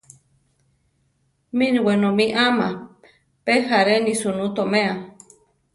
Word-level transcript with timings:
Mini 1.57 1.79
wenómi 1.87 2.25
ama 2.47 2.67
pe 3.45 3.53
járeni 3.67 4.13
sunú 4.21 4.45
toméa. 4.55 4.93